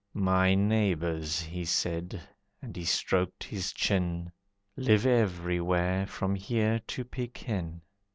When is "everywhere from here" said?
5.05-6.79